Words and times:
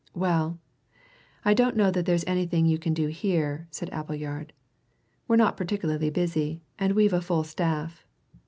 "Well, 0.15 0.57
I 1.45 1.53
don't 1.53 1.77
know 1.77 1.91
that 1.91 2.07
there's 2.07 2.23
anything 2.25 2.65
you 2.65 2.79
can 2.79 2.95
do 2.95 3.05
here," 3.05 3.67
said 3.69 3.87
Appleyard. 3.91 4.51
"We're 5.27 5.35
not 5.35 5.57
particularly 5.57 6.09
busy, 6.09 6.63
and 6.79 6.93
we've 6.93 7.13
a 7.13 7.21
full 7.21 7.43
staff. 7.43 8.03